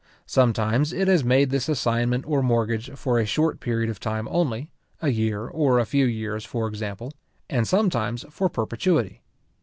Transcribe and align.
Sometimes 0.25 0.91
it 0.93 1.07
has 1.07 1.23
made 1.23 1.51
this 1.51 1.69
assignment 1.69 2.25
or 2.25 2.41
mortgage 2.41 2.89
for 2.93 3.19
a 3.19 3.25
short 3.27 3.59
period 3.59 3.87
of 3.87 3.99
time 3.99 4.27
only, 4.31 4.71
a 4.99 5.09
year, 5.09 5.45
or 5.47 5.77
a 5.77 5.85
few 5.85 6.07
years, 6.07 6.43
for 6.43 6.67
example; 6.67 7.11
and 7.51 7.67
sometimes 7.67 8.25
for 8.31 8.49
perpetuity. 8.49 9.21